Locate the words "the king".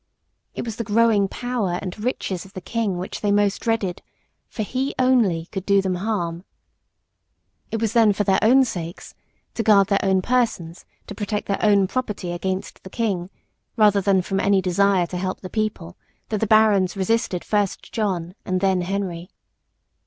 2.53-2.97, 12.81-13.29